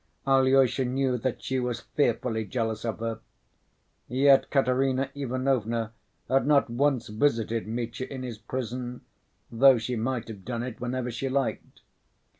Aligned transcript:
Alyosha 0.25 0.83
knew 0.83 1.15
that 1.19 1.43
she 1.43 1.59
was 1.59 1.81
fearfully 1.81 2.43
jealous 2.43 2.83
of 2.85 2.97
her. 3.01 3.19
Yet 4.07 4.49
Katerina 4.49 5.11
Ivanovna 5.13 5.93
had 6.27 6.47
not 6.47 6.71
once 6.71 7.07
visited 7.09 7.67
Mitya 7.67 8.07
in 8.07 8.23
his 8.23 8.39
prison, 8.39 9.01
though 9.51 9.77
she 9.77 9.95
might 9.95 10.27
have 10.27 10.43
done 10.43 10.63
it 10.63 10.81
whenever 10.81 11.11
she 11.11 11.29
liked. 11.29 11.81